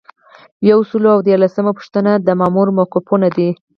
یو 0.69 0.79
سل 0.89 1.03
او 1.13 1.19
دیارلسمه 1.27 1.71
پوښتنه 1.77 2.11
د 2.17 2.27
مامور 2.39 2.67
موقفونه 2.77 3.27
دي. 3.35 3.49